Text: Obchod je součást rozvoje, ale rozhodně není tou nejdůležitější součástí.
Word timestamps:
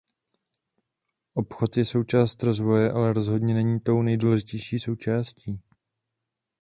Obchod 1.33 1.77
je 1.77 1.85
součást 1.85 2.43
rozvoje, 2.43 2.91
ale 2.91 3.13
rozhodně 3.13 3.53
není 3.53 3.79
tou 3.79 4.01
nejdůležitější 4.01 4.79
součástí. 4.79 5.59